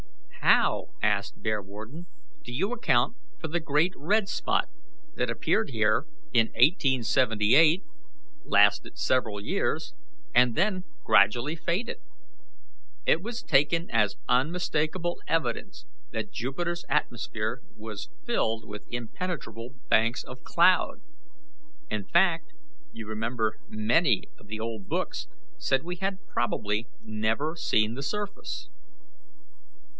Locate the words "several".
8.97-9.39